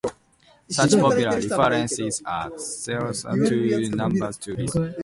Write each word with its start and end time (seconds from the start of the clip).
Such 0.67 0.93
popular 0.99 1.37
references 1.39 2.23
are 2.25 2.49
therefore 2.87 3.45
too 3.47 3.87
numerous 3.95 4.37
to 4.37 4.55
list. 4.55 4.77